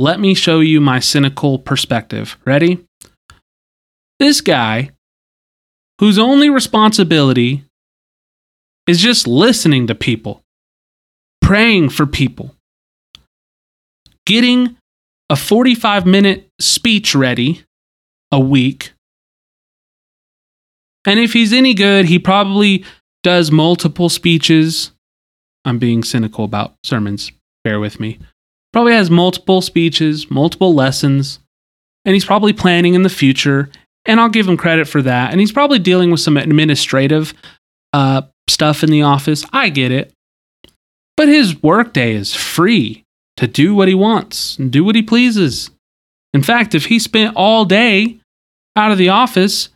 Let 0.00 0.18
me 0.18 0.32
show 0.32 0.60
you 0.60 0.80
my 0.80 0.98
cynical 0.98 1.58
perspective. 1.58 2.38
Ready? 2.46 2.86
This 4.18 4.40
guy, 4.40 4.92
whose 5.98 6.18
only 6.18 6.48
responsibility 6.48 7.64
is 8.86 8.98
just 8.98 9.26
listening 9.26 9.88
to 9.88 9.94
people, 9.94 10.40
praying 11.42 11.90
for 11.90 12.06
people, 12.06 12.54
getting 14.24 14.78
a 15.28 15.36
45 15.36 16.06
minute 16.06 16.48
speech 16.58 17.14
ready 17.14 17.62
a 18.32 18.40
week. 18.40 18.94
And 21.06 21.20
if 21.20 21.34
he's 21.34 21.52
any 21.52 21.74
good, 21.74 22.06
he 22.06 22.18
probably 22.18 22.86
does 23.22 23.52
multiple 23.52 24.08
speeches. 24.08 24.92
I'm 25.66 25.78
being 25.78 26.02
cynical 26.04 26.46
about 26.46 26.76
sermons, 26.82 27.32
bear 27.64 27.78
with 27.78 28.00
me 28.00 28.18
probably 28.72 28.92
has 28.92 29.10
multiple 29.10 29.60
speeches, 29.60 30.30
multiple 30.30 30.74
lessons, 30.74 31.40
and 32.04 32.14
he's 32.14 32.24
probably 32.24 32.52
planning 32.52 32.94
in 32.94 33.02
the 33.02 33.08
future. 33.08 33.70
And 34.06 34.18
I'll 34.18 34.28
give 34.28 34.48
him 34.48 34.56
credit 34.56 34.88
for 34.88 35.02
that. 35.02 35.30
And 35.30 35.40
he's 35.40 35.52
probably 35.52 35.78
dealing 35.78 36.10
with 36.10 36.20
some 36.20 36.36
administrative 36.36 37.34
uh, 37.92 38.22
stuff 38.48 38.82
in 38.82 38.90
the 38.90 39.02
office. 39.02 39.44
I 39.52 39.68
get 39.68 39.92
it. 39.92 40.12
But 41.16 41.28
his 41.28 41.62
workday 41.62 42.14
is 42.14 42.34
free 42.34 43.04
to 43.36 43.46
do 43.46 43.74
what 43.74 43.88
he 43.88 43.94
wants 43.94 44.58
and 44.58 44.70
do 44.72 44.84
what 44.84 44.94
he 44.94 45.02
pleases. 45.02 45.70
In 46.32 46.42
fact, 46.42 46.74
if 46.74 46.86
he 46.86 46.98
spent 46.98 47.36
all 47.36 47.64
day 47.64 48.20
out 48.76 48.92
of 48.92 48.98
the 48.98 49.08
office 49.10 49.68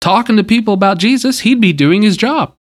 talking 0.00 0.36
to 0.36 0.44
people 0.44 0.74
about 0.74 0.98
Jesus, 0.98 1.40
he'd 1.40 1.60
be 1.60 1.72
doing 1.72 2.02
his 2.02 2.16
job. 2.16 2.54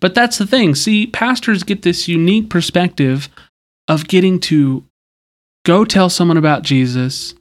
But 0.00 0.14
that's 0.14 0.38
the 0.38 0.46
thing. 0.46 0.74
See, 0.74 1.06
pastors 1.06 1.62
get 1.62 1.82
this 1.82 2.08
unique 2.08 2.48
perspective 2.50 3.28
of 3.86 4.08
getting 4.08 4.40
to 4.40 4.84
go 5.64 5.84
tell 5.84 6.08
someone 6.08 6.36
about 6.36 6.62
Jesus 6.62 7.34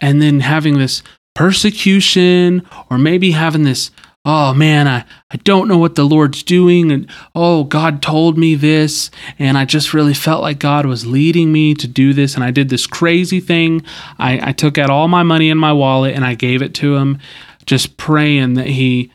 and 0.00 0.20
then 0.20 0.40
having 0.40 0.78
this 0.78 1.02
persecution 1.34 2.66
or 2.90 2.98
maybe 2.98 3.30
having 3.30 3.62
this 3.62 3.90
oh 4.24 4.52
man 4.54 4.86
I, 4.86 5.04
I 5.30 5.36
don't 5.38 5.66
know 5.66 5.78
what 5.78 5.94
the 5.94 6.04
lord's 6.04 6.42
doing 6.42 6.92
and 6.92 7.08
oh 7.34 7.64
god 7.64 8.02
told 8.02 8.36
me 8.36 8.54
this 8.54 9.10
and 9.38 9.56
i 9.56 9.64
just 9.64 9.94
really 9.94 10.14
felt 10.14 10.42
like 10.42 10.58
god 10.58 10.84
was 10.84 11.06
leading 11.06 11.50
me 11.50 11.74
to 11.74 11.88
do 11.88 12.12
this 12.12 12.34
and 12.34 12.44
i 12.44 12.50
did 12.50 12.68
this 12.68 12.86
crazy 12.86 13.40
thing 13.40 13.82
i, 14.18 14.50
I 14.50 14.52
took 14.52 14.76
out 14.76 14.90
all 14.90 15.08
my 15.08 15.22
money 15.22 15.48
in 15.48 15.56
my 15.56 15.72
wallet 15.72 16.14
and 16.14 16.24
i 16.24 16.34
gave 16.34 16.60
it 16.60 16.74
to 16.76 16.96
him 16.96 17.18
just 17.64 17.96
praying 17.96 18.54
that 18.54 18.66
he 18.66 19.10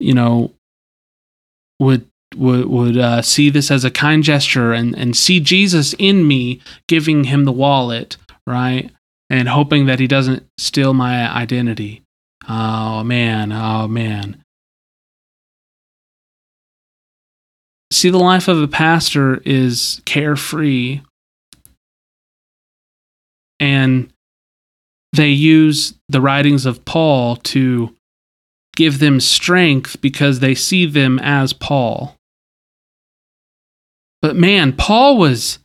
you 0.00 0.12
know 0.12 0.52
would 1.78 2.09
would 2.36 2.66
would 2.66 2.96
uh, 2.96 3.22
see 3.22 3.50
this 3.50 3.70
as 3.70 3.84
a 3.84 3.90
kind 3.90 4.22
gesture 4.22 4.72
and 4.72 4.94
and 4.96 5.16
see 5.16 5.40
Jesus 5.40 5.94
in 5.98 6.26
me 6.26 6.60
giving 6.88 7.24
him 7.24 7.44
the 7.44 7.52
wallet, 7.52 8.16
right? 8.46 8.90
And 9.28 9.48
hoping 9.48 9.86
that 9.86 10.00
he 10.00 10.06
doesn't 10.06 10.44
steal 10.58 10.94
my 10.94 11.30
identity. 11.30 12.02
Oh 12.48 13.04
man, 13.04 13.52
oh 13.52 13.86
man. 13.88 14.42
See, 17.92 18.10
the 18.10 18.18
life 18.18 18.46
of 18.46 18.62
a 18.62 18.68
pastor 18.68 19.38
is 19.44 20.00
carefree, 20.04 21.00
and 23.58 24.12
they 25.12 25.30
use 25.30 25.94
the 26.08 26.20
writings 26.20 26.66
of 26.66 26.84
Paul 26.84 27.36
to 27.36 27.94
give 28.76 29.00
them 29.00 29.18
strength 29.20 30.00
because 30.00 30.38
they 30.38 30.54
see 30.54 30.86
them 30.86 31.18
as 31.18 31.52
Paul. 31.52 32.16
But 34.22 34.36
man, 34.36 34.74
Paul 34.74 35.16
was, 35.16 35.58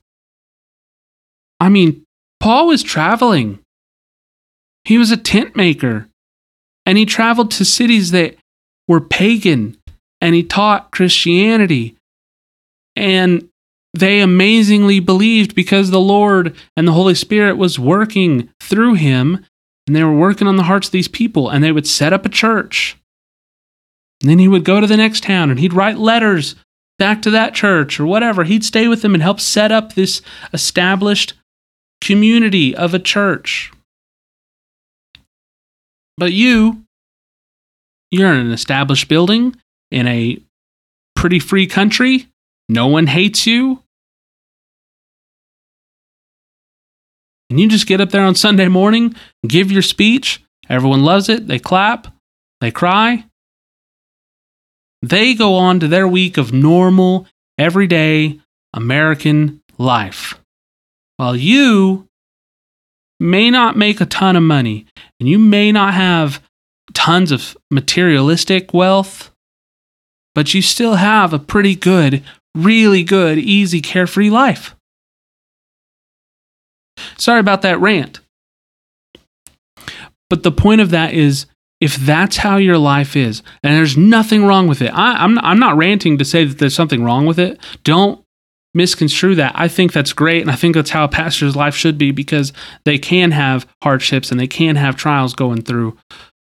I 1.60 1.70
mean, 1.70 2.04
Paul 2.40 2.68
was 2.68 2.84
traveling. 2.84 3.60
He 4.84 4.98
was 4.98 5.12
a 5.12 5.18
tent 5.18 5.56
maker 5.56 6.08
and 6.86 6.98
he 6.98 7.06
traveled 7.06 7.52
to 7.52 7.66
cities 7.66 8.12
that 8.12 8.36
were 8.88 9.02
pagan 9.02 9.78
and 10.22 10.36
he 10.36 10.44
taught 10.44 10.92
Christianity. 10.92 11.96
And 12.96 13.50
they 13.94 14.22
amazingly 14.22 15.00
believed 15.00 15.56
because 15.56 15.90
the 15.90 16.00
Lord 16.00 16.56
and 16.78 16.88
the 16.88 16.94
Holy 16.94 17.16
Spirit 17.16 17.58
was 17.58 17.80
working 17.80 18.50
through 18.62 18.94
him 18.94 19.46
and 19.88 19.96
they 19.96 20.04
were 20.04 20.16
working 20.16 20.48
on 20.48 20.56
the 20.56 20.64
hearts 20.64 20.88
of 20.88 20.92
these 20.92 21.08
people 21.08 21.50
and 21.50 21.64
they 21.64 21.72
would 21.72 21.88
set 21.88 22.14
up 22.14 22.26
a 22.26 22.30
church. 22.30 22.98
And 24.22 24.30
then 24.30 24.40
he 24.40 24.48
would 24.48 24.64
go 24.64 24.80
to 24.80 24.88
the 24.88 24.98
next 24.98 25.24
town 25.24 25.50
and 25.50 25.60
he'd 25.60 25.74
write 25.74 25.98
letters 25.98 26.56
back 26.98 27.22
to 27.24 27.32
that 27.32 27.54
church 27.54 28.00
or 28.00 28.06
whatever. 28.06 28.44
He'd 28.44 28.64
stay 28.64 28.88
with 28.88 29.02
them 29.02 29.14
and 29.14 29.24
help 29.24 29.40
set 29.40 29.72
up 29.72 29.94
this 29.94 30.22
established 30.54 31.34
community 32.02 32.76
of 32.76 32.94
a 32.94 33.00
church. 33.00 33.72
But 36.18 36.32
you, 36.32 36.84
you're 38.12 38.32
in 38.32 38.46
an 38.46 38.52
established 38.52 39.08
building 39.08 39.56
in 39.92 40.08
a 40.08 40.40
pretty 41.16 41.40
free 41.40 41.68
country. 41.68 42.28
No 42.70 42.88
one 42.88 43.08
hates 43.08 43.46
you. 43.46 43.82
And 47.50 47.60
you 47.60 47.70
just 47.70 47.88
get 47.88 48.02
up 48.02 48.10
there 48.10 48.24
on 48.24 48.36
Sunday 48.36 48.68
morning, 48.68 49.16
give 49.48 49.72
your 49.72 49.82
speech. 49.82 50.44
Everyone 50.68 51.04
loves 51.04 51.30
it. 51.30 51.48
They 51.48 51.60
clap, 51.60 52.08
they 52.60 52.72
cry, 52.72 53.26
they 55.10 55.34
go 55.34 55.56
on 55.56 55.80
to 55.80 55.88
their 55.88 56.08
week 56.08 56.38
of 56.38 56.54
normal, 56.54 57.28
everyday 57.58 58.40
American 58.74 59.62
life. 59.78 60.40
While 61.18 61.36
you 61.36 62.08
may 63.20 63.50
not 63.50 63.78
make 63.78 64.02
a 64.02 64.06
ton 64.06 64.36
of 64.36 64.44
money 64.44 64.86
and 65.20 65.30
you 65.30 65.40
may 65.40 65.72
not 65.72 65.94
have 65.94 66.42
tons 66.94 67.32
of 67.32 67.56
materialistic 67.72 68.74
wealth, 68.74 69.32
but 70.34 70.54
you 70.54 70.62
still 70.62 70.96
have 70.96 71.34
a 71.34 71.40
pretty 71.40 71.76
good, 71.76 72.24
really 72.54 73.04
good, 73.04 73.38
easy, 73.38 73.82
carefree 73.82 74.30
life. 74.30 74.76
Sorry 77.18 77.40
about 77.40 77.62
that 77.62 77.80
rant. 77.80 78.20
But 80.30 80.44
the 80.44 80.52
point 80.52 80.82
of 80.82 80.90
that 80.92 81.14
is 81.14 81.46
if 81.82 81.96
that's 81.98 82.38
how 82.38 82.58
your 82.58 82.78
life 82.78 83.16
is, 83.16 83.44
and 83.64 83.76
there's 83.76 83.98
nothing 83.98 84.46
wrong 84.46 84.68
with 84.68 84.82
it, 84.82 84.92
I, 84.94 85.24
am 85.24 85.36
not, 85.36 85.44
I'm 85.44 85.60
not 85.60 85.78
ranting 85.78 86.18
to 86.18 86.26
say 86.26 86.46
that 86.46 86.58
there's 86.58 86.76
something 86.76 87.04
wrong 87.04 87.26
with 87.26 87.38
it. 87.38 87.60
Don't 87.84 88.24
misconstrue 88.74 89.36
that. 89.36 89.54
I 89.56 89.68
think 89.68 89.94
that's 89.94 90.14
great, 90.14 90.42
and 90.42 90.52
I 90.52 90.56
think 90.56 90.76
that's 90.76 90.90
how 90.92 91.04
a 91.04 91.10
pastor's 91.10 91.56
life 91.56 91.76
should 91.76 91.98
be 91.98 92.12
because 92.12 92.54
they 92.84 92.98
can 92.98 93.32
have 93.32 93.68
hardships 93.84 94.32
and 94.32 94.40
they 94.40 94.48
can 94.48 94.76
have 94.76 94.96
trials 94.96 95.34
going 95.34 95.62
through. 95.64 95.98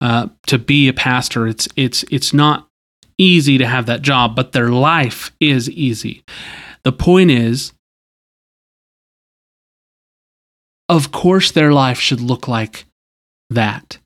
Uh, 0.02 0.30
to 0.48 0.58
be 0.58 0.88
a 0.88 0.94
pastor, 0.94 1.46
it's 1.46 1.68
it's 1.76 2.04
it's 2.10 2.34
not 2.34 2.70
easy 3.18 3.58
to 3.58 3.68
have 3.68 3.86
that 3.86 4.02
job, 4.02 4.34
but 4.34 4.54
their 4.54 4.70
life 4.70 5.32
is 5.42 5.70
easy. 5.70 6.24
The 6.84 6.94
point 6.94 7.32
is, 7.32 7.74
of 10.88 11.12
course, 11.12 11.52
their 11.52 11.74
life 11.74 12.00
should 12.00 12.22
look 12.22 12.48
like 12.48 12.86
that. 13.50 13.98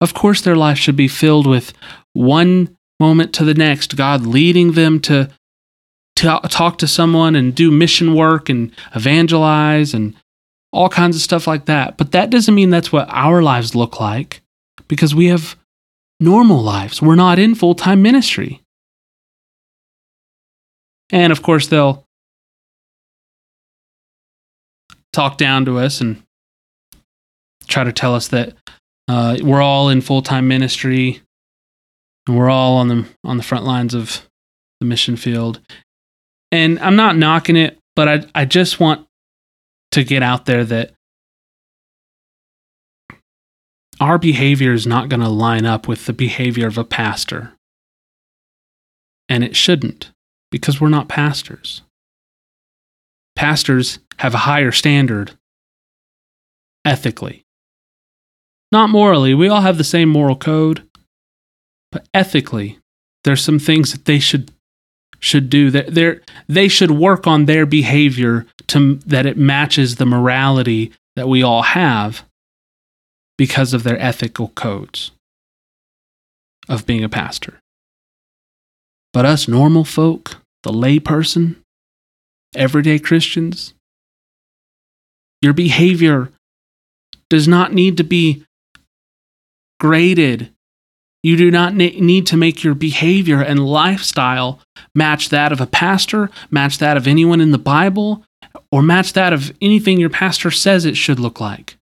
Of 0.00 0.14
course, 0.14 0.40
their 0.40 0.56
life 0.56 0.78
should 0.78 0.96
be 0.96 1.08
filled 1.08 1.46
with 1.46 1.72
one 2.12 2.76
moment 3.00 3.32
to 3.34 3.44
the 3.44 3.54
next, 3.54 3.96
God 3.96 4.26
leading 4.26 4.72
them 4.72 5.00
to, 5.00 5.30
to 6.16 6.40
talk 6.48 6.78
to 6.78 6.86
someone 6.86 7.34
and 7.34 7.54
do 7.54 7.70
mission 7.70 8.14
work 8.14 8.48
and 8.48 8.72
evangelize 8.94 9.94
and 9.94 10.14
all 10.72 10.88
kinds 10.88 11.16
of 11.16 11.22
stuff 11.22 11.46
like 11.46 11.66
that. 11.66 11.96
But 11.96 12.12
that 12.12 12.30
doesn't 12.30 12.54
mean 12.54 12.70
that's 12.70 12.92
what 12.92 13.08
our 13.08 13.42
lives 13.42 13.74
look 13.74 14.00
like 14.00 14.42
because 14.88 15.14
we 15.14 15.26
have 15.26 15.56
normal 16.20 16.62
lives. 16.62 17.00
We're 17.00 17.14
not 17.14 17.38
in 17.38 17.54
full 17.54 17.74
time 17.74 18.02
ministry. 18.02 18.60
And 21.10 21.32
of 21.32 21.42
course, 21.42 21.68
they'll 21.68 22.04
talk 25.12 25.38
down 25.38 25.64
to 25.66 25.78
us 25.78 26.00
and 26.00 26.22
try 27.68 27.84
to 27.84 27.92
tell 27.92 28.14
us 28.14 28.28
that 28.28 28.54
uh, 29.08 29.36
we're 29.42 29.62
all 29.62 29.88
in 29.88 30.00
full 30.00 30.22
time 30.22 30.48
ministry, 30.48 31.20
and 32.26 32.36
we're 32.36 32.50
all 32.50 32.76
on 32.76 32.88
the 32.88 33.06
on 33.24 33.36
the 33.36 33.42
front 33.42 33.64
lines 33.64 33.94
of 33.94 34.28
the 34.80 34.86
mission 34.86 35.16
field. 35.16 35.60
And 36.50 36.78
I'm 36.78 36.96
not 36.96 37.16
knocking 37.16 37.56
it, 37.56 37.78
but 37.96 38.08
I 38.08 38.24
I 38.34 38.44
just 38.44 38.80
want 38.80 39.06
to 39.92 40.04
get 40.04 40.22
out 40.22 40.46
there 40.46 40.64
that 40.64 40.92
our 44.00 44.18
behavior 44.18 44.72
is 44.72 44.86
not 44.86 45.08
going 45.08 45.20
to 45.20 45.28
line 45.28 45.64
up 45.64 45.86
with 45.86 46.06
the 46.06 46.12
behavior 46.12 46.66
of 46.66 46.78
a 46.78 46.84
pastor. 46.84 47.52
And 49.28 49.44
it 49.44 49.56
shouldn't, 49.56 50.10
because 50.50 50.80
we're 50.80 50.88
not 50.88 51.08
pastors. 51.08 51.82
Pastors 53.36 54.00
have 54.18 54.34
a 54.34 54.38
higher 54.38 54.72
standard 54.72 55.32
ethically. 56.84 57.43
Not 58.74 58.90
morally, 58.90 59.34
we 59.34 59.48
all 59.48 59.60
have 59.60 59.78
the 59.78 59.84
same 59.84 60.08
moral 60.08 60.34
code, 60.34 60.82
but 61.92 62.08
ethically, 62.12 62.80
there's 63.22 63.40
some 63.40 63.60
things 63.60 63.92
that 63.92 64.04
they 64.04 64.18
should 64.18 64.50
should 65.20 65.48
do 65.48 65.70
that 65.70 65.94
they 65.94 66.18
they 66.48 66.66
should 66.66 66.90
work 66.90 67.24
on 67.24 67.44
their 67.44 67.66
behavior 67.66 68.46
to 68.66 68.96
that 69.06 69.26
it 69.26 69.36
matches 69.36 69.94
the 69.94 70.04
morality 70.04 70.90
that 71.14 71.28
we 71.28 71.40
all 71.40 71.62
have 71.62 72.24
because 73.38 73.74
of 73.74 73.84
their 73.84 73.96
ethical 74.00 74.48
codes 74.56 75.12
of 76.68 76.84
being 76.84 77.04
a 77.04 77.08
pastor. 77.08 77.60
But 79.12 79.24
us 79.24 79.46
normal 79.46 79.84
folk, 79.84 80.38
the 80.64 80.72
layperson, 80.72 81.58
everyday 82.56 82.98
Christians, 82.98 83.72
your 85.40 85.52
behavior 85.52 86.32
does 87.30 87.46
not 87.46 87.72
need 87.72 87.96
to 87.98 88.02
be 88.02 88.44
graded. 89.84 90.50
You 91.22 91.36
do 91.36 91.50
not 91.50 91.74
need 91.74 92.26
to 92.28 92.38
make 92.38 92.64
your 92.64 92.74
behavior 92.74 93.42
and 93.42 93.66
lifestyle 93.66 94.58
match 94.94 95.28
that 95.28 95.52
of 95.52 95.60
a 95.60 95.66
pastor, 95.66 96.30
match 96.50 96.78
that 96.78 96.96
of 96.96 97.06
anyone 97.06 97.38
in 97.38 97.50
the 97.50 97.58
Bible, 97.58 98.24
or 98.72 98.80
match 98.80 99.12
that 99.12 99.34
of 99.34 99.52
anything 99.60 100.00
your 100.00 100.08
pastor 100.08 100.50
says 100.50 100.86
it 100.86 100.96
should 100.96 101.20
look 101.20 101.38
like. 101.38 101.76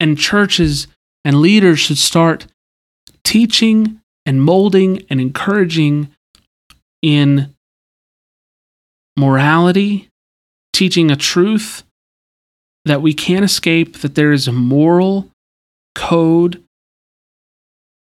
And 0.00 0.18
churches 0.18 0.88
and 1.24 1.40
leaders 1.40 1.78
should 1.78 1.98
start 1.98 2.48
teaching 3.22 4.00
and 4.24 4.42
molding 4.42 5.06
and 5.08 5.20
encouraging 5.20 6.08
in 7.02 7.54
morality, 9.16 10.08
teaching 10.72 11.12
a 11.12 11.16
truth 11.16 11.84
that 12.86 13.02
we 13.02 13.12
can't 13.12 13.44
escape, 13.44 13.98
that 13.98 14.14
there 14.14 14.32
is 14.32 14.46
a 14.46 14.52
moral 14.52 15.28
code 15.94 16.62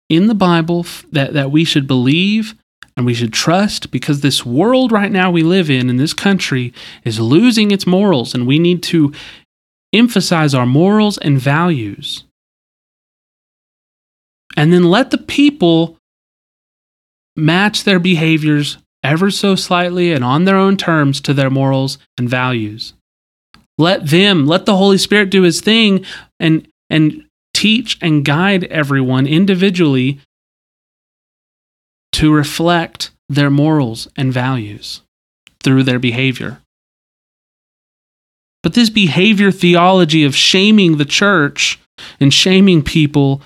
in 0.09 0.27
the 0.27 0.35
Bible 0.35 0.85
that, 1.13 1.33
that 1.33 1.51
we 1.51 1.65
should 1.65 1.87
believe 1.87 2.55
and 2.97 3.07
we 3.07 3.15
should 3.15 3.33
trust 3.33 3.91
because 3.91 4.21
this 4.21 4.45
world 4.45 4.93
right 4.93 5.11
now 5.11 5.31
we 5.31 5.43
live 5.43 5.71
in, 5.71 5.89
in 5.89 5.97
this 5.97 6.13
country, 6.13 6.73
is 7.05 7.19
losing 7.19 7.71
its 7.71 7.87
morals, 7.87 8.35
and 8.35 8.47
we 8.47 8.59
need 8.59 8.83
to 8.85 9.13
emphasize 9.93 10.55
our 10.55 10.67
morals 10.67 11.19
and 11.19 11.39
values. 11.39 12.25
And 14.57 14.73
then 14.73 14.85
let 14.85 15.11
the 15.11 15.19
people 15.19 15.97
match 17.37 17.83
their 17.83 17.99
behaviors 17.99 18.79
ever 19.03 19.31
so 19.31 19.57
slightly 19.57 20.13
and 20.13 20.25
on 20.25 20.45
their 20.45 20.57
own 20.57 20.77
terms 20.77 21.21
to 21.23 21.35
their 21.35 21.51
morals 21.51 21.99
and 22.17 22.29
values. 22.29 22.95
Let 23.77 24.09
them, 24.09 24.47
let 24.47 24.67
the 24.67 24.77
Holy 24.77 24.99
Spirit 24.99 25.31
do 25.31 25.43
his 25.43 25.61
thing 25.61 26.05
and 26.39 26.69
and 26.91 27.25
teach 27.55 27.99
and 28.01 28.25
guide 28.25 28.65
everyone 28.65 29.27
individually 29.27 30.21
to 32.13 32.33
reflect 32.33 33.11
their 33.29 33.51
morals 33.51 34.07
and 34.17 34.33
values 34.33 35.01
through 35.63 35.83
their 35.83 35.99
behavior. 35.99 36.61
But 38.63 38.75
this 38.75 38.91
behavior 38.91 39.51
theology 39.51 40.25
of 40.25 40.37
shaming 40.37 40.97
the 40.97 41.05
church 41.05 41.79
and 42.21 42.33
shaming 42.33 42.83
people 42.83 43.43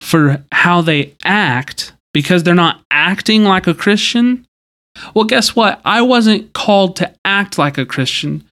for 0.00 0.44
how 0.52 0.80
they 0.80 1.14
act 1.24 1.92
because 2.12 2.42
they're 2.42 2.54
not 2.54 2.82
acting 2.90 3.44
like 3.44 3.66
a 3.66 3.74
Christian. 3.74 4.46
Well, 5.14 5.24
guess 5.24 5.54
what? 5.54 5.80
I 5.84 6.02
wasn't 6.02 6.52
called 6.52 6.96
to 6.96 7.12
act 7.24 7.58
like 7.58 7.78
a 7.78 7.86
Christian. 7.86 8.44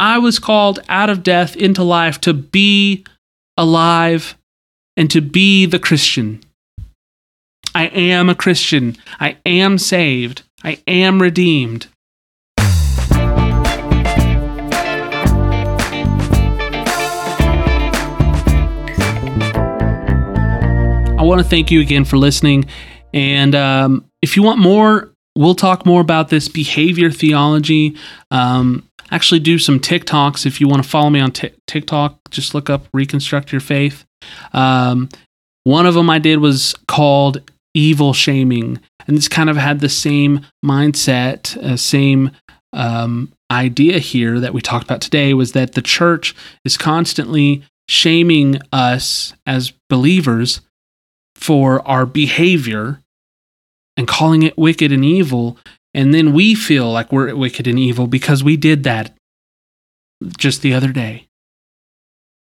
I 0.00 0.16
was 0.16 0.38
called 0.38 0.78
out 0.88 1.10
of 1.10 1.22
death 1.22 1.54
into 1.56 1.82
life 1.82 2.22
to 2.22 2.32
be 2.32 3.04
alive 3.58 4.34
and 4.96 5.10
to 5.10 5.20
be 5.20 5.66
the 5.66 5.78
Christian. 5.78 6.40
I 7.74 7.88
am 7.88 8.30
a 8.30 8.34
Christian. 8.34 8.96
I 9.20 9.36
am 9.44 9.76
saved. 9.76 10.40
I 10.64 10.82
am 10.86 11.20
redeemed. 11.20 11.88
I 21.18 21.22
want 21.22 21.42
to 21.42 21.46
thank 21.46 21.70
you 21.70 21.82
again 21.82 22.06
for 22.06 22.16
listening. 22.16 22.64
And 23.12 23.54
um, 23.54 24.06
if 24.22 24.34
you 24.34 24.42
want 24.42 24.60
more, 24.60 25.12
we'll 25.36 25.54
talk 25.54 25.84
more 25.84 26.00
about 26.00 26.30
this 26.30 26.48
behavior 26.48 27.10
theology. 27.10 27.96
Um, 28.30 28.88
actually, 29.10 29.40
do 29.40 29.58
some 29.58 29.80
TikToks. 29.80 30.46
If 30.46 30.60
you 30.60 30.68
want 30.68 30.82
to 30.82 30.88
follow 30.88 31.10
me 31.10 31.20
on 31.20 31.32
t- 31.32 31.52
TikTok, 31.66 32.30
just 32.30 32.54
look 32.54 32.70
up 32.70 32.86
Reconstruct 32.92 33.52
Your 33.52 33.60
Faith. 33.60 34.04
Um, 34.52 35.08
one 35.64 35.86
of 35.86 35.94
them 35.94 36.10
I 36.10 36.18
did 36.18 36.38
was 36.38 36.74
called 36.88 37.50
Evil 37.74 38.12
Shaming. 38.12 38.80
And 39.06 39.16
this 39.16 39.28
kind 39.28 39.50
of 39.50 39.56
had 39.56 39.80
the 39.80 39.88
same 39.88 40.46
mindset, 40.64 41.56
uh, 41.56 41.76
same 41.76 42.30
um, 42.72 43.32
idea 43.50 43.98
here 43.98 44.38
that 44.40 44.54
we 44.54 44.60
talked 44.60 44.84
about 44.84 45.00
today 45.00 45.34
was 45.34 45.52
that 45.52 45.72
the 45.72 45.82
church 45.82 46.34
is 46.64 46.76
constantly 46.76 47.62
shaming 47.88 48.60
us 48.72 49.34
as 49.46 49.72
believers 49.88 50.60
for 51.34 51.86
our 51.88 52.06
behavior 52.06 53.00
and 53.96 54.06
calling 54.06 54.42
it 54.42 54.56
wicked 54.56 54.92
and 54.92 55.04
evil. 55.04 55.58
And 55.94 56.14
then 56.14 56.32
we 56.32 56.54
feel 56.54 56.90
like 56.90 57.10
we're 57.10 57.34
wicked 57.34 57.66
and 57.66 57.78
evil 57.78 58.06
because 58.06 58.44
we 58.44 58.56
did 58.56 58.84
that 58.84 59.16
just 60.38 60.62
the 60.62 60.74
other 60.74 60.92
day, 60.92 61.26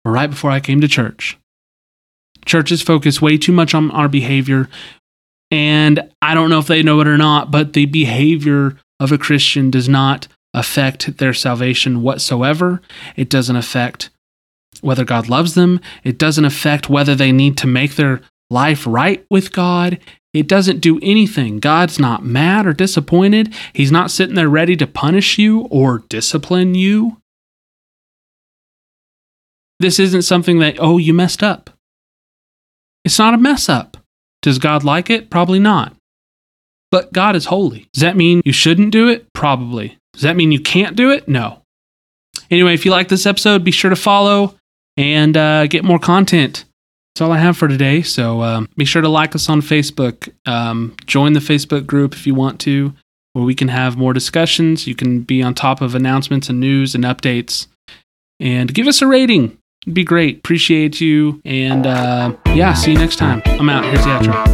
right 0.05 0.29
before 0.29 0.51
I 0.51 0.61
came 0.61 0.81
to 0.81 0.89
church. 0.89 1.39
Churches 2.45 2.83
focus 2.83 3.23
way 3.23 3.39
too 3.39 3.53
much 3.53 3.75
on 3.75 3.91
our 3.93 4.09
behavior. 4.09 4.69
And 5.51 6.11
I 6.21 6.35
don't 6.35 6.51
know 6.51 6.59
if 6.59 6.67
they 6.67 6.83
know 6.83 7.01
it 7.01 7.09
or 7.09 7.17
not, 7.17 7.51
but 7.51 7.73
the 7.73 7.87
behavior 7.87 8.79
of 8.99 9.13
a 9.13 9.19
Christian 9.19 9.71
does 9.71 9.89
not 9.89 10.29
affect 10.55 11.19
their 11.19 11.33
salvation 11.33 12.03
whatsoever. 12.03 12.83
It 13.17 13.29
doesn't 13.29 13.57
affect 13.57 14.11
whether 14.81 15.05
God 15.05 15.29
loves 15.29 15.55
them. 15.55 15.81
It 16.05 16.19
doesn't 16.19 16.45
affect 16.45 16.91
whether 16.91 17.15
they 17.15 17.33
need 17.33 17.57
to 17.59 17.67
make 17.67 17.95
their 17.95 18.23
life 18.51 18.87
right 18.87 19.25
with 19.31 19.53
God. 19.53 19.99
It 20.33 20.49
doesn't 20.49 20.81
do 20.81 20.99
anything. 21.03 21.59
God's 21.59 21.99
not 21.99 22.25
mad 22.25 22.67
or 22.67 22.73
disappointed. 22.73 23.55
He's 23.75 23.93
not 23.93 24.11
sitting 24.11 24.35
there 24.35 24.49
ready 24.49 24.77
to 24.77 24.87
punish 24.87 25.39
you 25.39 25.63
or 25.71 26.05
discipline 26.09 26.75
you. 26.75 27.19
This 29.79 29.99
isn't 29.99 30.23
something 30.23 30.59
that, 30.61 30.77
oh, 30.79 30.97
you 30.97 31.13
messed 31.13 31.43
up. 31.43 31.71
It's 33.05 33.19
not 33.19 33.35
a 33.35 33.39
mess 33.39 33.69
up. 33.69 33.97
Does 34.41 34.59
God 34.59 34.85
like 34.85 35.11
it? 35.11 35.29
Probably 35.29 35.59
not. 35.59 35.95
But 36.91 37.13
God 37.13 37.37
is 37.37 37.47
holy. 37.47 37.89
Does 37.93 38.03
that 38.03 38.17
mean 38.17 38.43
you 38.45 38.53
shouldn't 38.53 38.93
do 38.93 39.09
it? 39.09 39.33
Probably. 39.33 39.99
Does 40.13 40.23
that 40.23 40.37
mean 40.37 40.53
you 40.53 40.61
can't 40.61 40.97
do 40.97 41.11
it? 41.11 41.27
No. 41.27 41.63
Anyway, 42.51 42.75
if 42.75 42.85
you 42.85 42.91
like 42.91 43.09
this 43.09 43.27
episode, 43.27 43.65
be 43.65 43.71
sure 43.71 43.91
to 43.91 43.97
follow 43.97 44.57
and 44.97 45.37
uh, 45.37 45.67
get 45.67 45.85
more 45.85 45.99
content. 45.99 46.65
That's 47.15 47.23
all 47.23 47.33
I 47.33 47.39
have 47.39 47.59
for 47.59 47.69
today. 47.69 48.01
So 48.03 48.43
um, 48.43 48.69
be 48.77 48.87
sure 48.87 49.03
to 49.03 49.09
like 49.09 49.35
us 49.35 49.49
on 49.49 49.61
Facebook. 49.61 50.33
Um, 50.47 50.97
join 51.05 51.35
the 51.35 51.41
Facebook 51.41 51.87
group 51.87 52.15
if 52.15 52.27
you 52.27 52.35
want 52.35 52.59
to, 52.61 52.95
where 53.35 53.45
we 53.45 53.55
can 53.55 53.69
have 53.69 53.97
more 53.99 54.15
discussions. 54.15 54.87
You 54.87 54.95
can 54.95 55.21
be 55.21 55.43
on 55.43 55.55
top 55.55 55.83
of 55.83 55.95
announcements 55.95 56.49
and 56.49 56.59
news 56.59 56.95
and 56.95 57.05
updates. 57.05 57.67
And 58.41 58.73
give 58.73 58.87
us 58.87 59.03
a 59.03 59.07
rating. 59.07 59.59
It'd 59.85 59.95
be 59.95 60.05
great. 60.05 60.39
Appreciate 60.39 61.01
you. 61.01 61.43
And 61.45 61.87
uh, 61.87 62.35
yeah, 62.47 62.73
see 62.73 62.93
you 62.93 62.99
next 62.99 63.17
time. 63.17 63.43
I'm 63.45 63.69
out. 63.69 63.85
Here's 63.85 64.05
the 64.05 64.11
outro. 64.11 64.52